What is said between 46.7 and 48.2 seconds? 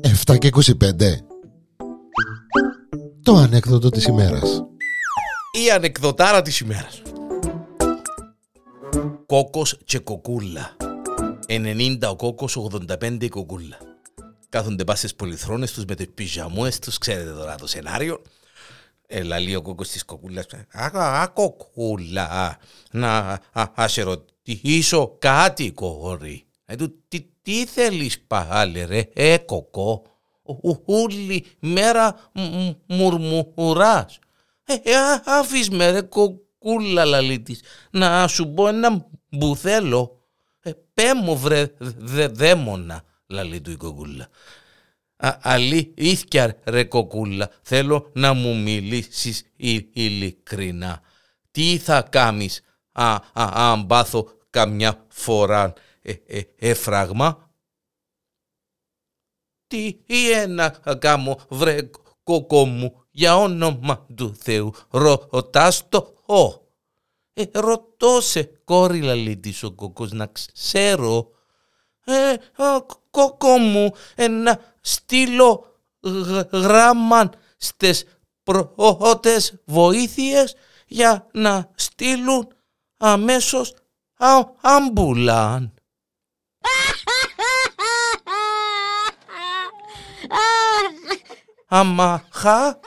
κοκούλα, θέλω